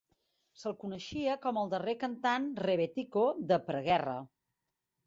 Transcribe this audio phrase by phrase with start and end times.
[0.61, 4.19] Se'l coneixia com el darrer cantant "rebetiko" de preguerra.